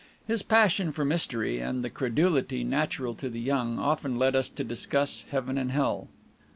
His 0.25 0.41
passion 0.41 0.91
for 0.91 1.05
mystery, 1.05 1.59
and 1.59 1.83
the 1.83 1.89
credulity 1.91 2.63
natural 2.63 3.13
to 3.13 3.29
the 3.29 3.39
young, 3.39 3.77
often 3.77 4.17
led 4.17 4.35
us 4.35 4.49
to 4.49 4.63
discuss 4.63 5.25
Heaven 5.29 5.59
and 5.59 5.71
Hell. 5.73 6.07